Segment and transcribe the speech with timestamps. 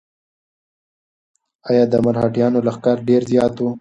[1.69, 3.67] ایا د مرهټیانو لښکر ډېر زیات و؟